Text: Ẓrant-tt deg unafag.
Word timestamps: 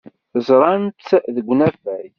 Ẓrant-tt 0.47 1.09
deg 1.35 1.45
unafag. 1.53 2.09